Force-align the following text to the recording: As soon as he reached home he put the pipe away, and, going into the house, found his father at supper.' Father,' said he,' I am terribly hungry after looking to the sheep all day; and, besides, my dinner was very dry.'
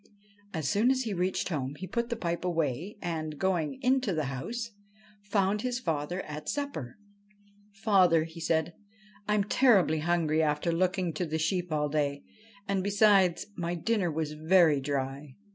As 0.51 0.67
soon 0.67 0.89
as 0.89 1.03
he 1.03 1.13
reached 1.13 1.49
home 1.49 1.75
he 1.75 1.85
put 1.85 2.09
the 2.09 2.15
pipe 2.15 2.43
away, 2.43 2.97
and, 3.03 3.37
going 3.37 3.77
into 3.83 4.15
the 4.15 4.23
house, 4.33 4.71
found 5.21 5.61
his 5.61 5.79
father 5.79 6.21
at 6.23 6.49
supper.' 6.49 6.97
Father,' 7.83 8.25
said 8.27 8.69
he,' 8.69 8.73
I 9.29 9.35
am 9.35 9.43
terribly 9.43 9.99
hungry 9.99 10.41
after 10.41 10.71
looking 10.71 11.13
to 11.13 11.25
the 11.27 11.37
sheep 11.37 11.71
all 11.71 11.87
day; 11.87 12.23
and, 12.67 12.83
besides, 12.83 13.45
my 13.55 13.75
dinner 13.75 14.09
was 14.11 14.31
very 14.33 14.79
dry.' 14.81 15.35